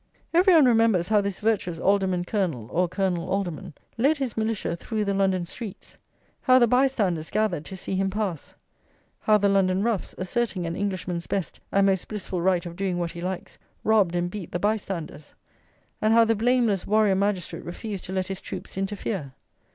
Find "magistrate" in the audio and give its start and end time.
17.13-17.63